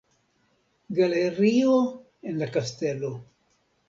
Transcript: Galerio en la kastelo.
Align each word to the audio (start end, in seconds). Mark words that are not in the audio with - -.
Galerio 0.99 1.75
en 2.31 2.39
la 2.39 2.47
kastelo. 2.57 3.13